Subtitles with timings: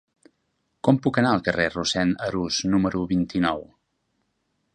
[0.87, 3.67] Com puc anar al carrer de Rossend Arús número vint-i-nou?